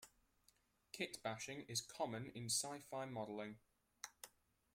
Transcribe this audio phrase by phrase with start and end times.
[0.97, 3.59] Kitbashing is common in sci-fi modeling.